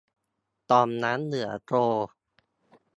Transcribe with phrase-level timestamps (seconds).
[0.69, 1.71] ต่อมน้ำเหลืองโต